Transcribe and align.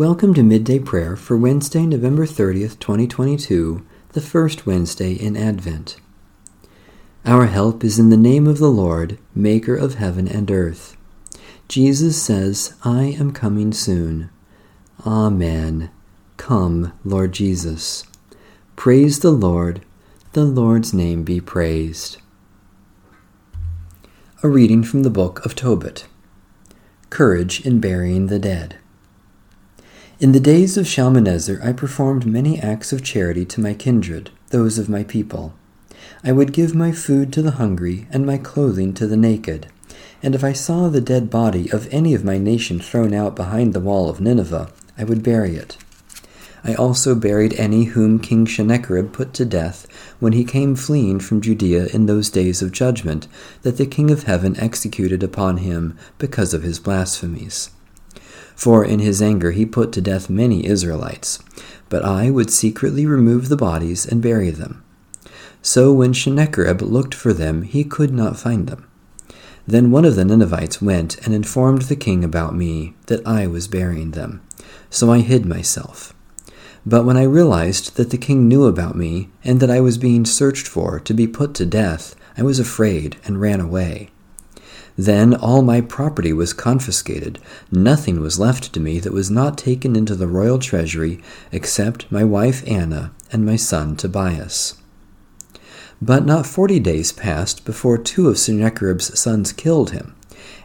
Welcome 0.00 0.32
to 0.32 0.42
Midday 0.42 0.78
Prayer 0.78 1.14
for 1.14 1.36
Wednesday, 1.36 1.84
November 1.84 2.24
30th, 2.24 2.78
2022, 2.78 3.84
the 4.12 4.22
first 4.22 4.64
Wednesday 4.64 5.12
in 5.12 5.36
Advent. 5.36 5.96
Our 7.26 7.44
help 7.44 7.84
is 7.84 7.98
in 7.98 8.08
the 8.08 8.16
name 8.16 8.46
of 8.46 8.56
the 8.56 8.70
Lord, 8.70 9.18
Maker 9.34 9.76
of 9.76 9.96
heaven 9.96 10.26
and 10.26 10.50
earth. 10.50 10.96
Jesus 11.68 12.16
says, 12.16 12.72
I 12.82 13.14
am 13.20 13.32
coming 13.32 13.74
soon. 13.74 14.30
Amen. 15.06 15.90
Come, 16.38 16.94
Lord 17.04 17.32
Jesus. 17.32 18.04
Praise 18.76 19.18
the 19.18 19.32
Lord. 19.32 19.84
The 20.32 20.46
Lord's 20.46 20.94
name 20.94 21.24
be 21.24 21.42
praised. 21.42 22.16
A 24.42 24.48
reading 24.48 24.82
from 24.82 25.02
the 25.02 25.10
book 25.10 25.44
of 25.44 25.54
Tobit 25.54 26.06
Courage 27.10 27.66
in 27.66 27.80
Burying 27.80 28.28
the 28.28 28.38
Dead. 28.38 28.79
In 30.20 30.32
the 30.32 30.38
days 30.38 30.76
of 30.76 30.86
Shalmaneser, 30.86 31.62
I 31.64 31.72
performed 31.72 32.26
many 32.26 32.60
acts 32.60 32.92
of 32.92 33.02
charity 33.02 33.46
to 33.46 33.60
my 33.62 33.72
kindred, 33.72 34.28
those 34.50 34.76
of 34.76 34.86
my 34.86 35.02
people. 35.02 35.54
I 36.22 36.30
would 36.30 36.52
give 36.52 36.74
my 36.74 36.92
food 36.92 37.32
to 37.32 37.40
the 37.40 37.52
hungry, 37.52 38.06
and 38.10 38.26
my 38.26 38.36
clothing 38.36 38.92
to 38.94 39.06
the 39.06 39.16
naked. 39.16 39.68
And 40.22 40.34
if 40.34 40.44
I 40.44 40.52
saw 40.52 40.90
the 40.90 41.00
dead 41.00 41.30
body 41.30 41.72
of 41.72 41.88
any 41.90 42.12
of 42.12 42.22
my 42.22 42.36
nation 42.36 42.80
thrown 42.80 43.14
out 43.14 43.34
behind 43.34 43.72
the 43.72 43.80
wall 43.80 44.10
of 44.10 44.20
Nineveh, 44.20 44.70
I 44.98 45.04
would 45.04 45.22
bury 45.22 45.56
it. 45.56 45.78
I 46.62 46.74
also 46.74 47.14
buried 47.14 47.54
any 47.54 47.84
whom 47.84 48.18
King 48.18 48.46
Sennacherib 48.46 49.14
put 49.14 49.32
to 49.32 49.46
death 49.46 49.86
when 50.20 50.34
he 50.34 50.44
came 50.44 50.76
fleeing 50.76 51.20
from 51.20 51.40
Judea 51.40 51.86
in 51.94 52.04
those 52.04 52.28
days 52.28 52.60
of 52.60 52.72
judgment 52.72 53.26
that 53.62 53.78
the 53.78 53.86
King 53.86 54.10
of 54.10 54.24
heaven 54.24 54.54
executed 54.60 55.22
upon 55.22 55.56
him 55.56 55.96
because 56.18 56.52
of 56.52 56.62
his 56.62 56.78
blasphemies. 56.78 57.70
For 58.60 58.84
in 58.84 58.98
his 58.98 59.22
anger 59.22 59.52
he 59.52 59.64
put 59.64 59.90
to 59.92 60.02
death 60.02 60.28
many 60.28 60.66
Israelites. 60.66 61.38
But 61.88 62.04
I 62.04 62.28
would 62.28 62.50
secretly 62.50 63.06
remove 63.06 63.48
the 63.48 63.56
bodies 63.56 64.04
and 64.04 64.20
bury 64.20 64.50
them. 64.50 64.84
So 65.62 65.94
when 65.94 66.12
Sennacherib 66.12 66.82
looked 66.82 67.14
for 67.14 67.32
them, 67.32 67.62
he 67.62 67.84
could 67.84 68.12
not 68.12 68.38
find 68.38 68.66
them. 68.66 68.86
Then 69.66 69.90
one 69.90 70.04
of 70.04 70.14
the 70.14 70.26
Ninevites 70.26 70.82
went 70.82 71.16
and 71.24 71.34
informed 71.34 71.82
the 71.82 71.96
king 71.96 72.22
about 72.22 72.54
me, 72.54 72.94
that 73.06 73.26
I 73.26 73.46
was 73.46 73.66
burying 73.66 74.10
them. 74.10 74.42
So 74.90 75.10
I 75.10 75.20
hid 75.20 75.46
myself. 75.46 76.12
But 76.84 77.06
when 77.06 77.16
I 77.16 77.22
realized 77.22 77.96
that 77.96 78.10
the 78.10 78.18
king 78.18 78.46
knew 78.46 78.66
about 78.66 78.94
me, 78.94 79.30
and 79.42 79.60
that 79.60 79.70
I 79.70 79.80
was 79.80 79.96
being 79.96 80.26
searched 80.26 80.68
for 80.68 81.00
to 81.00 81.14
be 81.14 81.26
put 81.26 81.54
to 81.54 81.64
death, 81.64 82.14
I 82.36 82.42
was 82.42 82.58
afraid 82.58 83.16
and 83.24 83.40
ran 83.40 83.60
away. 83.60 84.10
Then 84.96 85.34
all 85.34 85.62
my 85.62 85.80
property 85.80 86.32
was 86.32 86.52
confiscated. 86.52 87.38
Nothing 87.70 88.20
was 88.20 88.38
left 88.38 88.72
to 88.72 88.80
me 88.80 88.98
that 89.00 89.12
was 89.12 89.30
not 89.30 89.56
taken 89.56 89.96
into 89.96 90.14
the 90.14 90.26
royal 90.26 90.58
treasury 90.58 91.22
except 91.52 92.10
my 92.10 92.24
wife 92.24 92.62
Anna 92.66 93.12
and 93.32 93.46
my 93.46 93.56
son 93.56 93.96
Tobias. 93.96 94.74
But 96.02 96.24
not 96.24 96.46
forty 96.46 96.80
days 96.80 97.12
passed 97.12 97.64
before 97.64 97.98
two 97.98 98.28
of 98.28 98.38
Sennacherib's 98.38 99.18
sons 99.18 99.52
killed 99.52 99.90
him. 99.90 100.14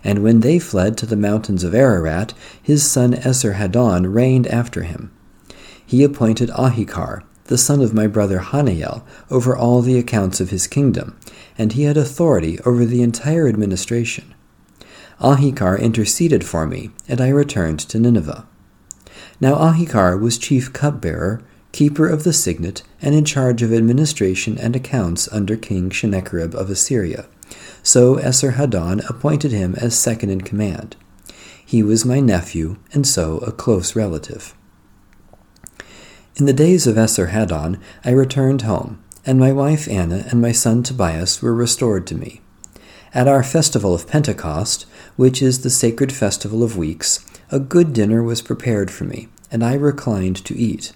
And 0.03 0.23
when 0.23 0.39
they 0.39 0.59
fled 0.59 0.97
to 0.97 1.05
the 1.05 1.17
mountains 1.17 1.63
of 1.63 1.75
Ararat, 1.75 2.33
his 2.61 2.89
son 2.89 3.13
Esarhaddon 3.13 4.13
reigned 4.13 4.47
after 4.47 4.83
him. 4.83 5.11
He 5.85 6.03
appointed 6.03 6.49
Ahikar, 6.49 7.23
the 7.45 7.57
son 7.57 7.81
of 7.81 7.93
my 7.93 8.07
brother 8.07 8.39
Hananiel, 8.39 9.05
over 9.29 9.55
all 9.55 9.81
the 9.81 9.97
accounts 9.97 10.39
of 10.39 10.49
his 10.49 10.67
kingdom, 10.67 11.17
and 11.57 11.73
he 11.73 11.83
had 11.83 11.97
authority 11.97 12.59
over 12.65 12.85
the 12.85 13.01
entire 13.01 13.47
administration. 13.47 14.33
Ahikar 15.19 15.79
interceded 15.79 16.43
for 16.43 16.65
me, 16.65 16.91
and 17.07 17.21
I 17.21 17.29
returned 17.29 17.79
to 17.79 17.99
Nineveh. 17.99 18.45
Now 19.39 19.55
Ahikar 19.55 20.19
was 20.19 20.37
chief 20.37 20.73
cupbearer, 20.73 21.41
keeper 21.71 22.07
of 22.07 22.23
the 22.23 22.33
signet, 22.33 22.83
and 23.01 23.13
in 23.13 23.25
charge 23.25 23.61
of 23.61 23.73
administration 23.73 24.57
and 24.57 24.75
accounts 24.75 25.31
under 25.31 25.55
King 25.55 25.91
Sennacherib 25.91 26.55
of 26.55 26.69
Assyria. 26.69 27.27
So 27.83 28.15
Esarhaddon 28.15 29.07
appointed 29.09 29.51
him 29.51 29.75
as 29.75 29.97
second 29.97 30.31
in 30.31 30.41
command. 30.41 30.95
He 31.63 31.83
was 31.83 32.05
my 32.05 32.19
nephew, 32.19 32.77
and 32.93 33.05
so 33.05 33.37
a 33.39 33.51
close 33.51 33.95
relative. 33.95 34.55
In 36.37 36.47
the 36.47 36.51
days 36.51 36.85
of 36.85 36.97
Esarhaddon, 36.97 37.79
I 38.03 38.11
returned 38.11 38.63
home, 38.63 39.01
and 39.25 39.39
my 39.39 39.53
wife 39.53 39.87
Anna 39.87 40.25
and 40.29 40.41
my 40.41 40.51
son 40.51 40.83
Tobias 40.83 41.41
were 41.41 41.55
restored 41.55 42.05
to 42.07 42.15
me. 42.15 42.41
At 43.13 43.29
our 43.29 43.41
festival 43.41 43.93
of 43.93 44.05
Pentecost, 44.05 44.85
which 45.15 45.41
is 45.41 45.61
the 45.61 45.69
sacred 45.69 46.11
festival 46.11 46.61
of 46.61 46.75
weeks, 46.75 47.25
a 47.51 47.59
good 47.61 47.93
dinner 47.93 48.21
was 48.21 48.41
prepared 48.41 48.91
for 48.91 49.05
me, 49.05 49.29
and 49.49 49.63
I 49.63 49.75
reclined 49.75 50.43
to 50.43 50.57
eat. 50.57 50.91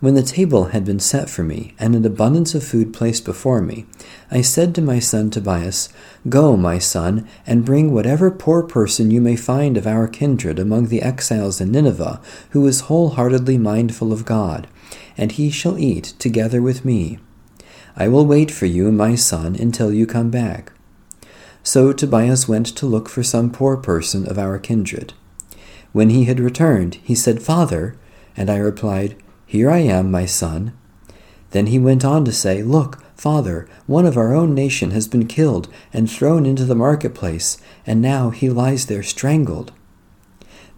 When 0.00 0.14
the 0.14 0.22
table 0.22 0.66
had 0.66 0.86
been 0.86 0.98
set 0.98 1.28
for 1.28 1.42
me, 1.42 1.74
and 1.78 1.94
an 1.94 2.06
abundance 2.06 2.54
of 2.54 2.64
food 2.64 2.94
placed 2.94 3.26
before 3.26 3.60
me, 3.60 3.84
I 4.30 4.40
said 4.40 4.74
to 4.74 4.80
my 4.80 4.98
son 4.98 5.28
Tobias, 5.28 5.90
Go, 6.26 6.56
my 6.56 6.78
son, 6.78 7.28
and 7.46 7.66
bring 7.66 7.92
whatever 7.92 8.30
poor 8.30 8.62
person 8.62 9.10
you 9.10 9.20
may 9.20 9.36
find 9.36 9.76
of 9.76 9.86
our 9.86 10.08
kindred 10.08 10.58
among 10.58 10.86
the 10.86 11.02
exiles 11.02 11.60
in 11.60 11.70
Nineveh, 11.70 12.18
who 12.50 12.66
is 12.66 12.82
wholeheartedly 12.82 13.58
mindful 13.58 14.10
of 14.10 14.24
God, 14.24 14.66
and 15.18 15.32
he 15.32 15.50
shall 15.50 15.78
eat 15.78 16.14
together 16.18 16.62
with 16.62 16.82
me. 16.82 17.18
I 17.94 18.08
will 18.08 18.24
wait 18.24 18.50
for 18.50 18.64
you, 18.64 18.90
my 18.90 19.16
son, 19.16 19.54
until 19.54 19.92
you 19.92 20.06
come 20.06 20.30
back. 20.30 20.72
So 21.62 21.92
Tobias 21.92 22.48
went 22.48 22.66
to 22.68 22.86
look 22.86 23.10
for 23.10 23.22
some 23.22 23.50
poor 23.50 23.76
person 23.76 24.26
of 24.26 24.38
our 24.38 24.58
kindred. 24.58 25.12
When 25.92 26.08
he 26.08 26.24
had 26.24 26.40
returned, 26.40 26.94
he 27.04 27.14
said, 27.14 27.42
Father, 27.42 27.96
and 28.34 28.48
I 28.48 28.56
replied, 28.56 29.14
here 29.50 29.68
I 29.68 29.78
am, 29.78 30.12
my 30.12 30.26
son. 30.26 30.72
Then 31.50 31.66
he 31.66 31.78
went 31.80 32.04
on 32.04 32.24
to 32.24 32.30
say, 32.30 32.62
Look, 32.62 33.02
father, 33.16 33.68
one 33.88 34.06
of 34.06 34.16
our 34.16 34.32
own 34.32 34.54
nation 34.54 34.92
has 34.92 35.08
been 35.08 35.26
killed 35.26 35.68
and 35.92 36.08
thrown 36.08 36.46
into 36.46 36.64
the 36.64 36.76
marketplace, 36.76 37.58
and 37.84 38.00
now 38.00 38.30
he 38.30 38.48
lies 38.48 38.86
there 38.86 39.02
strangled. 39.02 39.72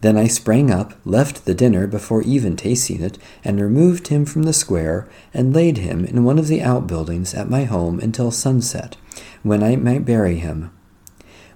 Then 0.00 0.16
I 0.16 0.27
sprang 0.27 0.71
up, 0.71 0.94
left 1.05 1.44
the 1.44 1.53
dinner 1.53 1.87
before 1.87 2.22
even 2.22 2.56
tasting 2.56 3.03
it, 3.03 3.19
and 3.44 3.60
removed 3.60 4.09
him 4.09 4.25
from 4.25 4.44
the 4.44 4.55
square, 4.55 5.06
and 5.34 5.54
laid 5.54 5.77
him 5.77 6.06
in 6.06 6.25
one 6.25 6.39
of 6.39 6.49
the 6.49 6.62
outbuildings 6.62 7.34
at 7.34 7.50
my 7.50 7.65
home 7.65 8.00
until 8.00 8.31
sunset, 8.31 8.97
when 9.43 9.62
I 9.62 9.77
might 9.77 10.06
bury 10.06 10.37
him. 10.37 10.71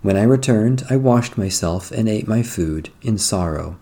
When 0.03 0.19
I 0.19 0.23
returned, 0.25 0.85
I 0.91 0.99
washed 0.99 1.39
myself 1.39 1.91
and 1.91 2.11
ate 2.11 2.29
my 2.29 2.43
food 2.43 2.91
in 3.01 3.17
sorrow. 3.17 3.79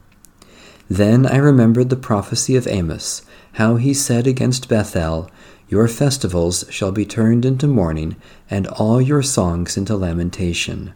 Then 0.89 1.27
I 1.27 1.37
remembered 1.37 1.89
the 1.89 1.97
prophecy 1.97 2.57
of 2.57 2.67
Amos, 2.67 3.23
how 3.53 3.77
he 3.77 3.95
said 3.95 4.27
against 4.27 4.69
Bethel, 4.69 5.31
Your 5.69 5.89
festivals 5.89 6.65
shall 6.69 6.93
be 6.93 7.07
turned 7.07 7.45
into 7.45 7.67
mourning, 7.67 8.17
and 8.51 8.67
all 8.67 9.01
your 9.01 9.23
songs 9.23 9.77
into 9.77 9.97
lamentation. 9.97 10.93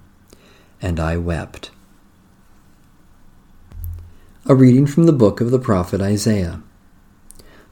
And 0.82 1.00
I 1.00 1.16
wept. 1.16 1.71
A 4.44 4.54
reading 4.54 4.87
from 4.87 5.04
the 5.04 5.12
book 5.12 5.41
of 5.41 5.50
the 5.50 5.59
prophet 5.59 6.00
Isaiah. 6.00 6.62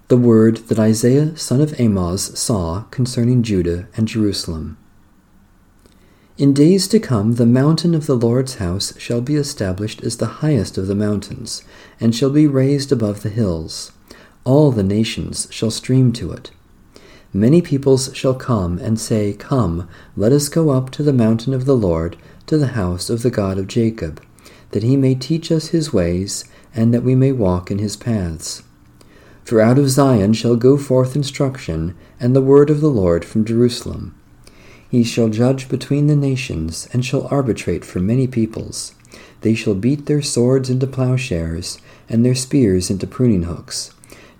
The 0.08 0.16
word 0.16 0.58
that 0.68 0.78
Isaiah 0.78 1.36
son 1.36 1.60
of 1.60 1.78
Amoz 1.80 2.38
saw 2.38 2.82
concerning 2.90 3.42
Judah 3.42 3.88
and 3.96 4.06
Jerusalem. 4.06 4.78
In 6.38 6.52
days 6.52 6.86
to 6.88 7.00
come, 7.00 7.36
the 7.36 7.46
mountain 7.46 7.94
of 7.94 8.04
the 8.04 8.14
Lord's 8.14 8.56
house 8.56 8.92
shall 8.98 9.22
be 9.22 9.36
established 9.36 10.02
as 10.02 10.18
the 10.18 10.44
highest 10.44 10.76
of 10.76 10.86
the 10.86 10.94
mountains, 10.94 11.62
and 11.98 12.14
shall 12.14 12.28
be 12.28 12.46
raised 12.46 12.92
above 12.92 13.22
the 13.22 13.30
hills. 13.30 13.90
All 14.44 14.70
the 14.70 14.82
nations 14.82 15.48
shall 15.50 15.70
stream 15.70 16.12
to 16.12 16.32
it. 16.32 16.50
Many 17.32 17.62
peoples 17.62 18.14
shall 18.14 18.34
come 18.34 18.76
and 18.78 19.00
say, 19.00 19.32
Come, 19.32 19.88
let 20.14 20.30
us 20.30 20.50
go 20.50 20.68
up 20.68 20.90
to 20.90 21.02
the 21.02 21.12
mountain 21.14 21.54
of 21.54 21.64
the 21.64 21.76
Lord, 21.76 22.18
to 22.48 22.58
the 22.58 22.74
house 22.78 23.08
of 23.08 23.22
the 23.22 23.30
God 23.30 23.56
of 23.56 23.66
Jacob, 23.66 24.22
that 24.72 24.82
he 24.82 24.94
may 24.94 25.14
teach 25.14 25.50
us 25.50 25.68
his 25.68 25.90
ways, 25.90 26.44
and 26.74 26.92
that 26.92 27.02
we 27.02 27.14
may 27.14 27.32
walk 27.32 27.70
in 27.70 27.78
his 27.78 27.96
paths. 27.96 28.62
For 29.42 29.58
out 29.58 29.78
of 29.78 29.88
Zion 29.88 30.34
shall 30.34 30.56
go 30.56 30.76
forth 30.76 31.16
instruction, 31.16 31.96
and 32.20 32.36
the 32.36 32.42
word 32.42 32.68
of 32.68 32.82
the 32.82 32.90
Lord 32.90 33.24
from 33.24 33.46
Jerusalem. 33.46 34.14
He 34.96 35.04
shall 35.04 35.28
judge 35.28 35.68
between 35.68 36.06
the 36.06 36.16
nations, 36.16 36.88
and 36.90 37.04
shall 37.04 37.28
arbitrate 37.30 37.84
for 37.84 38.00
many 38.00 38.26
peoples. 38.26 38.94
They 39.42 39.54
shall 39.54 39.74
beat 39.74 40.06
their 40.06 40.22
swords 40.22 40.70
into 40.70 40.86
plowshares, 40.86 41.76
and 42.08 42.24
their 42.24 42.34
spears 42.34 42.88
into 42.88 43.06
pruning 43.06 43.42
hooks. 43.42 43.92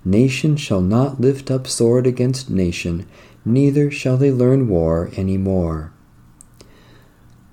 Nation 0.03 0.57
shall 0.57 0.81
not 0.81 1.21
lift 1.21 1.51
up 1.51 1.67
sword 1.67 2.07
against 2.07 2.49
nation, 2.49 3.05
neither 3.45 3.91
shall 3.91 4.17
they 4.17 4.31
learn 4.31 4.67
war 4.67 5.11
any 5.15 5.37
more. 5.37 5.93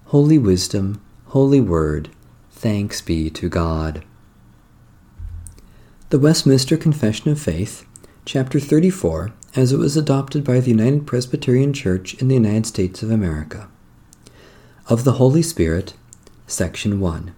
Holy 0.06 0.38
Wisdom, 0.38 1.02
Holy 1.26 1.60
Word, 1.60 2.08
thanks 2.52 3.02
be 3.02 3.28
to 3.28 3.50
God. 3.50 4.02
The 6.08 6.18
Westminster 6.18 6.78
Confession 6.78 7.30
of 7.30 7.38
Faith, 7.38 7.84
chapter 8.24 8.58
34, 8.58 9.30
as 9.56 9.72
it 9.72 9.78
was 9.78 9.96
adopted 9.96 10.42
by 10.42 10.58
the 10.60 10.70
United 10.70 11.06
Presbyterian 11.06 11.72
Church 11.72 12.14
in 12.14 12.28
the 12.28 12.34
United 12.34 12.66
States 12.66 13.02
of 13.02 13.10
America. 13.10 13.68
Of 14.88 15.04
the 15.04 15.12
Holy 15.12 15.42
Spirit, 15.42 15.94
Section 16.46 16.98
1. 17.00 17.34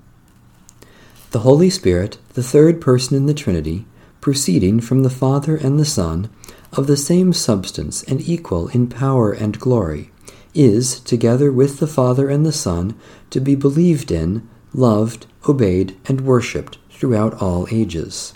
The 1.32 1.40
Holy 1.40 1.68
Spirit, 1.68 2.18
the 2.34 2.42
third 2.42 2.80
person 2.80 3.16
in 3.16 3.26
the 3.26 3.34
Trinity, 3.34 3.84
proceeding 4.20 4.80
from 4.80 5.02
the 5.02 5.10
Father 5.10 5.56
and 5.56 5.78
the 5.78 5.84
Son, 5.84 6.30
of 6.72 6.86
the 6.86 6.96
same 6.96 7.32
substance 7.32 8.02
and 8.04 8.26
equal 8.26 8.68
in 8.68 8.88
power 8.88 9.32
and 9.32 9.60
glory, 9.60 10.10
is, 10.54 11.00
together 11.00 11.52
with 11.52 11.78
the 11.78 11.86
Father 11.86 12.30
and 12.30 12.46
the 12.46 12.52
Son, 12.52 12.98
to 13.30 13.40
be 13.40 13.54
believed 13.54 14.10
in, 14.10 14.48
loved, 14.72 15.26
obeyed, 15.48 15.96
and 16.06 16.22
worshipped 16.22 16.78
throughout 16.90 17.34
all 17.42 17.68
ages. 17.70 18.32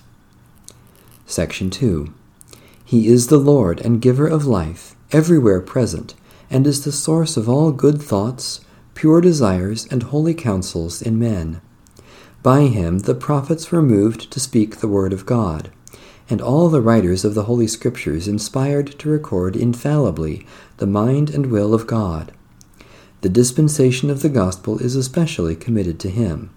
Section 1.26 1.71
2. 1.71 2.12
He 2.90 3.06
is 3.06 3.28
the 3.28 3.38
Lord 3.38 3.81
and 3.82 4.02
giver 4.02 4.26
of 4.26 4.48
life, 4.48 4.96
everywhere 5.12 5.60
present, 5.60 6.16
and 6.50 6.66
is 6.66 6.82
the 6.82 6.90
source 6.90 7.37
of 7.37 7.48
all 7.48 7.70
good 7.70 8.02
thoughts, 8.02 8.62
pure 8.96 9.20
desires, 9.20 9.87
and 9.92 10.02
holy 10.02 10.34
counsels 10.34 11.00
in 11.00 11.16
men. 11.16 11.60
By 12.42 12.62
him 12.62 12.98
the 12.98 13.14
prophets 13.14 13.70
were 13.70 13.81
moved 13.81 14.32
to 14.32 14.40
speak 14.40 14.78
the 14.78 14.88
word 14.88 15.12
of 15.12 15.25
God, 15.25 15.70
and 16.28 16.42
all 16.42 16.69
the 16.69 16.82
writers 16.82 17.25
of 17.25 17.37
the 17.37 17.44
Holy 17.44 17.69
Scriptures 17.69 18.26
inspired 18.26 18.98
to 18.98 19.08
record 19.08 19.54
infallibly 19.54 20.44
the 20.78 20.87
mind 20.88 21.31
and 21.31 21.46
will 21.46 21.72
of 21.72 21.87
God. 21.87 22.32
The 23.20 23.28
dispensation 23.28 24.10
of 24.10 24.22
the 24.22 24.28
gospel 24.28 24.81
is 24.81 24.96
especially 24.96 25.54
committed 25.54 26.00
to 26.00 26.10
him. 26.10 26.50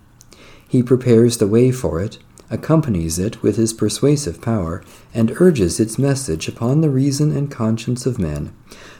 He 0.67 0.81
prepares 0.81 1.37
the 1.37 1.45
way 1.45 1.71
for 1.71 2.01
it, 2.01 2.17
accompanies 2.53 3.17
it 3.17 3.41
with 3.41 3.57
his 3.57 3.73
persuasive 3.73 4.39
power, 4.41 4.83
and 5.13 5.41
urges 5.41 5.79
its 5.79 5.97
message 5.97 6.47
upon 6.47 6.81
the 6.81 6.89
reason 6.89 7.35
and 7.35 7.49
conscience 7.49 8.05
of 8.05 8.19
men, 8.19 8.53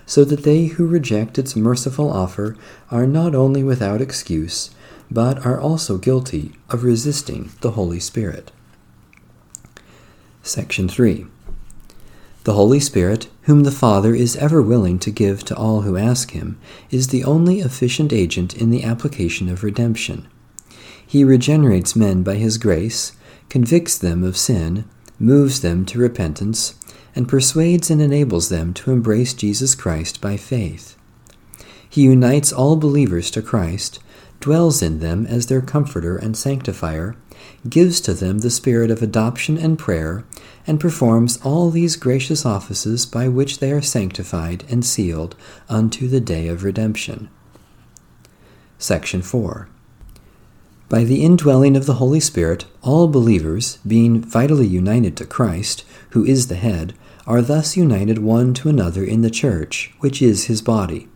so 0.06 0.26
that 0.26 0.44
they 0.44 0.66
who 0.66 0.88
reject 0.88 1.38
its 1.38 1.56
merciful 1.56 2.12
offer 2.12 2.58
are 2.90 3.08
not 3.08 3.36
only 3.36 3.64
without 3.64 4.02
excuse, 4.02 4.72
but 5.10 5.46
are 5.46 5.60
also 5.60 5.98
guilty 5.98 6.54
of 6.70 6.84
resisting 6.84 7.52
the 7.62 7.72
Holy 7.72 8.00
Spirit. 8.00 8.52
Section 10.42 10.90
3 10.90 11.28
The 12.44 12.54
Holy 12.54 12.80
Spirit, 12.80 13.30
whom 13.44 13.64
the 13.64 13.72
Father 13.72 14.16
is 14.16 14.36
ever 14.36 14.62
willing 14.62 14.98
to 15.00 15.12
give 15.12 15.44
to 15.46 15.56
all 15.56 15.82
who 15.82 15.96
ask 15.96 16.32
him, 16.32 16.60
is 16.90 17.10
the 17.10 17.24
only 17.24 17.60
efficient 17.60 18.12
agent 18.12 18.58
in 18.58 18.72
the 18.72 18.84
application 18.84 19.48
of 19.48 19.64
redemption. 19.64 20.28
He 21.06 21.24
regenerates 21.24 21.96
men 21.96 22.24
by 22.24 22.36
his 22.36 22.58
grace, 22.58 23.12
convicts 23.54 24.00
them 24.00 24.24
of 24.24 24.36
sin, 24.36 24.84
moves 25.20 25.62
them 25.62 25.86
to 25.86 26.00
repentance, 26.00 26.74
and 27.16 27.30
persuades 27.30 27.92
and 27.92 28.02
enables 28.02 28.50
them 28.50 28.74
to 28.74 28.90
embrace 28.90 29.32
Jesus 29.32 29.76
Christ 29.76 30.20
by 30.20 30.36
faith. 30.36 30.98
He 31.88 32.02
unites 32.02 32.52
all 32.52 32.78
believers 32.78 33.30
to 33.30 33.44
Christ, 33.44 34.00
dwells 34.40 34.82
in 34.82 35.02
them 35.02 35.28
as 35.28 35.46
their 35.46 35.62
comforter 35.62 36.18
and 36.18 36.36
sanctifier, 36.36 37.16
gives 37.70 38.02
to 38.02 38.16
them 38.16 38.40
the 38.40 38.50
spirit 38.50 38.90
of 38.90 39.04
adoption 39.04 39.60
and 39.60 39.78
prayer, 39.78 40.26
and 40.66 40.80
performs 40.80 41.38
all 41.44 41.70
these 41.70 41.96
gracious 41.96 42.48
offices 42.48 43.06
by 43.06 43.28
which 43.28 43.60
they 43.60 43.72
are 43.72 43.84
sanctified 43.84 44.64
and 44.68 44.84
sealed 44.84 45.36
unto 45.70 46.08
the 46.08 46.20
day 46.20 46.48
of 46.48 46.64
redemption. 46.64 47.30
Section 48.80 49.22
4. 49.22 49.70
By 50.94 51.06
the 51.06 51.24
indwelling 51.24 51.76
of 51.76 51.88
the 51.88 51.96
Holy 51.96 52.20
Spirit, 52.20 52.66
all 52.84 53.08
believers, 53.08 53.80
being 53.80 54.22
vitally 54.22 54.68
united 54.68 55.18
to 55.18 55.26
Christ, 55.26 55.84
who 56.12 56.24
is 56.24 56.50
the 56.50 56.56
head, 56.56 56.94
are 57.26 57.42
thus 57.42 57.76
united 57.76 58.20
one 58.20 58.54
to 58.54 58.70
another 58.70 59.04
in 59.04 59.22
the 59.22 59.32
church, 59.32 59.92
which 60.02 60.22
is 60.22 60.46
his 60.46 60.62
body. 60.62 61.08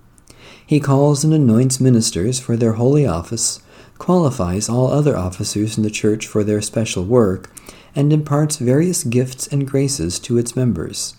He 0.65 0.79
calls 0.79 1.23
and 1.23 1.31
anoints 1.31 1.79
ministers 1.79 2.39
for 2.39 2.57
their 2.57 2.73
holy 2.73 3.05
office, 3.05 3.59
qualifies 3.99 4.67
all 4.67 4.87
other 4.87 5.15
officers 5.15 5.77
in 5.77 5.83
the 5.83 5.91
church 5.91 6.25
for 6.25 6.43
their 6.43 6.59
special 6.59 7.05
work, 7.05 7.55
and 7.95 8.11
imparts 8.11 8.57
various 8.57 9.03
gifts 9.03 9.45
and 9.45 9.69
graces 9.69 10.17
to 10.21 10.39
its 10.39 10.55
members. 10.55 11.17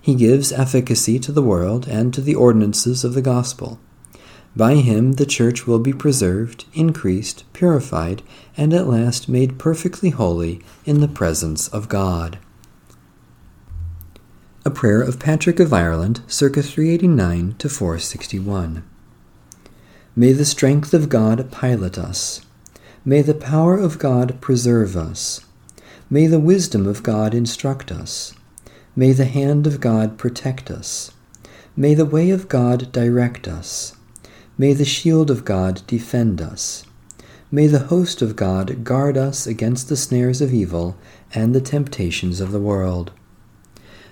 He 0.00 0.14
gives 0.14 0.52
efficacy 0.52 1.18
to 1.18 1.32
the 1.32 1.42
world 1.42 1.88
and 1.88 2.14
to 2.14 2.20
the 2.20 2.36
ordinances 2.36 3.02
of 3.02 3.14
the 3.14 3.22
gospel. 3.22 3.80
By 4.54 4.74
him 4.74 5.12
the 5.12 5.26
church 5.26 5.66
will 5.66 5.78
be 5.78 5.92
preserved, 5.92 6.66
increased, 6.74 7.44
purified, 7.52 8.22
and 8.56 8.74
at 8.74 8.86
last 8.86 9.28
made 9.28 9.58
perfectly 9.58 10.10
holy 10.10 10.62
in 10.84 11.00
the 11.00 11.08
presence 11.08 11.68
of 11.68 11.88
God. 11.88 12.38
A 14.64 14.70
prayer 14.70 15.00
of 15.00 15.18
Patrick 15.18 15.58
of 15.58 15.72
Ireland, 15.72 16.20
circa 16.26 16.62
389 16.62 17.56
to 17.58 17.68
461. 17.68 18.84
May 20.14 20.32
the 20.32 20.44
strength 20.44 20.92
of 20.92 21.08
God 21.08 21.50
pilot 21.50 21.96
us. 21.96 22.42
May 23.04 23.22
the 23.22 23.34
power 23.34 23.76
of 23.78 23.98
God 23.98 24.40
preserve 24.40 24.96
us. 24.96 25.44
May 26.10 26.26
the 26.26 26.38
wisdom 26.38 26.86
of 26.86 27.02
God 27.02 27.34
instruct 27.34 27.90
us. 27.90 28.34
May 28.94 29.12
the 29.12 29.24
hand 29.24 29.66
of 29.66 29.80
God 29.80 30.18
protect 30.18 30.70
us. 30.70 31.10
May 31.74 31.94
the 31.94 32.04
way 32.04 32.30
of 32.30 32.48
God 32.48 32.92
direct 32.92 33.48
us. 33.48 33.96
May 34.62 34.74
the 34.74 34.84
shield 34.84 35.28
of 35.28 35.44
God 35.44 35.82
defend 35.88 36.40
us. 36.40 36.84
May 37.50 37.66
the 37.66 37.88
host 37.90 38.22
of 38.22 38.36
God 38.36 38.84
guard 38.84 39.16
us 39.16 39.44
against 39.44 39.88
the 39.88 39.96
snares 39.96 40.40
of 40.40 40.54
evil 40.54 40.96
and 41.34 41.52
the 41.52 41.60
temptations 41.60 42.40
of 42.40 42.52
the 42.52 42.60
world. 42.60 43.10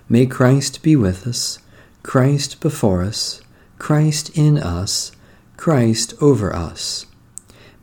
May 0.09 0.27
Christ 0.27 0.83
be 0.83 0.97
with 0.97 1.25
us, 1.25 1.61
Christ 2.03 2.61
before 2.61 3.01
us, 3.05 3.41
Christ 3.79 4.37
in 4.37 4.59
us, 4.59 5.13
Christ 5.57 6.15
over 6.21 6.53
us. 6.53 7.07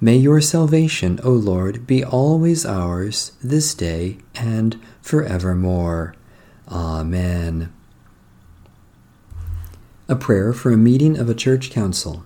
May 0.02 0.18
your 0.18 0.42
salvation, 0.42 1.22
O 1.24 1.32
Lord, 1.32 1.88
be 1.88 2.04
always 2.04 2.66
ours 2.66 3.32
this 3.42 3.74
day 3.74 4.18
and 4.36 4.78
forevermore. 5.02 6.16
Amen. 6.68 7.72
A 10.10 10.18
prayer 10.18 10.52
for 10.52 10.74
a 10.74 10.78
meeting 10.78 11.18
of 11.18 11.30
a 11.30 11.34
church 11.34 11.72
council. 11.72 12.26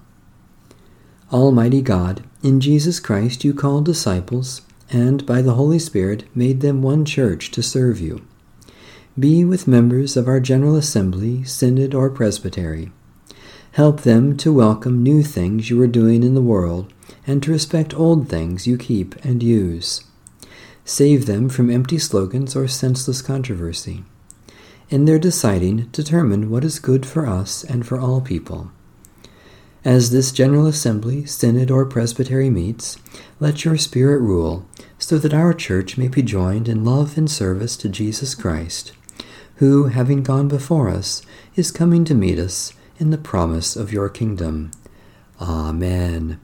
Almighty 1.32 1.82
God, 1.82 2.26
in 2.44 2.60
Jesus 2.60 3.00
Christ 3.00 3.46
you 3.46 3.54
called 3.54 3.86
disciples, 3.86 4.64
and 4.90 5.26
by 5.26 5.42
the 5.42 5.54
Holy 5.54 5.80
Spirit 5.80 6.26
made 6.36 6.60
them 6.60 6.82
one 6.82 7.06
church 7.06 7.52
to 7.52 7.64
serve 7.64 8.02
you. 8.02 8.22
Be 9.18 9.46
with 9.46 9.66
members 9.66 10.18
of 10.18 10.28
our 10.28 10.42
General 10.42 10.76
Assembly, 10.76 11.46
Synod, 11.46 11.96
or 11.96 12.10
Presbytery. 12.10 12.92
Help 13.72 14.02
them 14.02 14.36
to 14.36 14.52
welcome 14.52 15.02
new 15.02 15.24
things 15.24 15.70
you 15.70 15.82
are 15.82 15.88
doing 15.88 16.22
in 16.24 16.34
the 16.34 16.42
world 16.42 16.92
and 17.26 17.42
to 17.44 17.52
respect 17.52 17.94
old 17.94 18.28
things 18.28 18.68
you 18.68 18.78
keep 18.78 19.16
and 19.24 19.42
use. 19.42 20.04
Save 20.84 21.28
them 21.28 21.48
from 21.48 21.70
empty 21.70 21.98
slogans 21.98 22.58
or 22.58 22.68
senseless 22.68 23.22
controversy. 23.22 24.04
In 24.90 25.06
their 25.06 25.20
deciding, 25.20 25.88
determine 25.94 26.50
what 26.50 26.66
is 26.66 26.80
good 26.80 27.06
for 27.06 27.26
us 27.26 27.64
and 27.64 27.88
for 27.88 27.98
all 27.98 28.20
people. 28.20 28.72
As 29.84 30.12
this 30.12 30.32
General 30.32 30.68
Assembly, 30.68 31.26
Synod, 31.26 31.72
or 31.72 31.86
Presbytery 31.86 32.50
meets, 32.50 32.98
let 33.40 33.66
your 33.66 33.78
Spirit 33.78 34.20
rule, 34.20 34.66
so 35.00 35.18
that 35.18 35.34
our 35.34 35.54
church 35.54 35.98
may 35.98 36.08
be 36.08 36.22
joined 36.22 36.68
in 36.70 36.86
love 36.86 37.18
and 37.18 37.30
service 37.30 37.76
to 37.78 37.90
Jesus 37.90 38.36
Christ 38.36 38.94
who, 39.62 39.84
having 39.86 40.24
gone 40.24 40.48
before 40.48 40.90
us, 40.90 41.22
is 41.56 41.70
coming 41.70 42.04
to 42.04 42.16
meet 42.16 42.40
us 42.40 42.74
in 42.98 43.12
the 43.12 43.18
promise 43.18 43.76
of 43.76 43.94
your 43.94 44.10
kingdom. 44.10 44.72
Amen. 45.40 46.40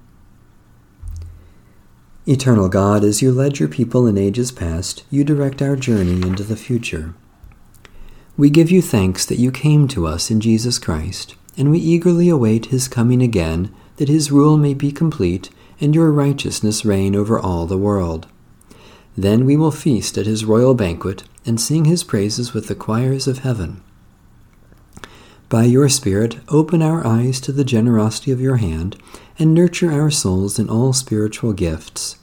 Eternal 2.27 2.69
God, 2.69 3.03
as 3.03 3.19
you 3.19 3.31
led 3.31 3.57
your 3.57 3.69
people 3.69 4.05
in 4.05 4.19
ages 4.19 4.51
past, 4.51 5.03
you 5.09 5.23
direct 5.23 5.63
our 5.63 5.75
journey 5.75 6.27
into 6.27 6.43
the 6.43 6.55
future. 6.55 7.15
We 8.37 8.51
give 8.51 8.69
you 8.69 8.83
thanks 8.83 9.25
that 9.25 9.39
you 9.39 9.51
came 9.51 9.87
to 9.87 10.05
us 10.05 10.29
in 10.29 10.39
Jesus 10.39 10.77
Christ, 10.77 11.33
and 11.57 11.71
we 11.71 11.79
eagerly 11.79 12.29
await 12.29 12.67
his 12.67 12.87
coming 12.87 13.21
again, 13.21 13.73
that 13.97 14.07
his 14.07 14.31
rule 14.31 14.57
may 14.57 14.73
be 14.73 14.91
complete 14.91 15.49
and 15.79 15.93
your 15.93 16.11
righteousness 16.11 16.85
reign 16.85 17.15
over 17.15 17.39
all 17.39 17.65
the 17.65 17.77
world. 17.77 18.27
Then 19.17 19.45
we 19.45 19.57
will 19.57 19.71
feast 19.71 20.17
at 20.17 20.27
his 20.27 20.45
royal 20.45 20.75
banquet 20.75 21.23
and 21.45 21.59
sing 21.59 21.85
his 21.85 22.03
praises 22.03 22.53
with 22.53 22.67
the 22.67 22.75
choirs 22.75 23.27
of 23.27 23.39
heaven. 23.39 23.81
By 25.49 25.63
your 25.63 25.87
Spirit, 25.87 26.39
open 26.49 26.81
our 26.81 27.07
eyes 27.07 27.39
to 27.41 27.51
the 27.51 27.63
generosity 27.63 28.31
of 28.31 28.41
your 28.41 28.57
hand, 28.57 28.97
and 29.39 29.53
nurture 29.53 29.91
our 29.91 30.11
souls 30.11 30.59
in 30.59 30.69
all 30.69 30.91
spiritual 30.91 31.53
gifts. 31.53 32.17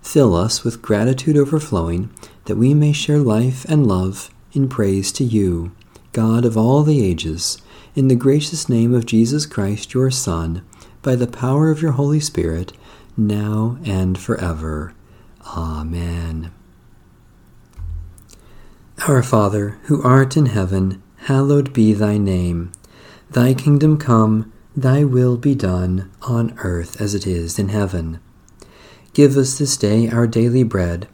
Fill 0.00 0.34
us 0.34 0.64
with 0.64 0.82
gratitude 0.82 1.36
overflowing, 1.36 2.10
that 2.46 2.56
we 2.56 2.72
may 2.72 2.92
share 2.92 3.18
life 3.18 3.64
and 3.66 3.86
love 3.86 4.30
in 4.52 4.68
praise 4.68 5.12
to 5.12 5.24
you, 5.24 5.72
God 6.12 6.44
of 6.44 6.56
all 6.56 6.82
the 6.82 7.04
ages, 7.04 7.58
in 7.94 8.08
the 8.08 8.16
gracious 8.16 8.68
name 8.68 8.92
of 8.92 9.06
Jesus 9.06 9.46
Christ, 9.46 9.94
your 9.94 10.10
Son, 10.10 10.64
by 11.02 11.14
the 11.14 11.28
power 11.28 11.70
of 11.70 11.80
your 11.80 11.92
Holy 11.92 12.18
Spirit, 12.18 12.72
now 13.16 13.78
and 13.84 14.18
forever. 14.18 14.94
Amen. 15.46 16.50
Our 19.06 19.22
Father, 19.22 19.78
who 19.84 20.02
art 20.02 20.36
in 20.36 20.46
heaven, 20.46 21.02
hallowed 21.16 21.72
be 21.72 21.92
thy 21.92 22.18
name. 22.18 22.72
Thy 23.30 23.54
kingdom 23.54 23.96
come, 23.98 24.52
thy 24.76 25.04
will 25.04 25.36
be 25.36 25.54
done, 25.54 26.10
on 26.22 26.58
earth 26.58 27.00
as 27.00 27.14
it 27.14 27.26
is 27.26 27.58
in 27.58 27.68
heaven. 27.68 28.18
Give 29.12 29.36
us 29.36 29.58
this 29.58 29.76
day 29.76 30.08
our 30.08 30.26
daily 30.26 30.64
bread, 30.64 31.06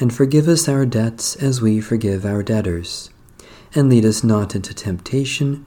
and 0.00 0.12
forgive 0.12 0.48
us 0.48 0.68
our 0.68 0.84
debts 0.84 1.36
as 1.36 1.60
we 1.60 1.80
forgive 1.80 2.24
our 2.24 2.42
debtors. 2.42 3.10
And 3.72 3.88
lead 3.88 4.04
us 4.04 4.24
not 4.24 4.56
into 4.56 4.74
temptation, 4.74 5.66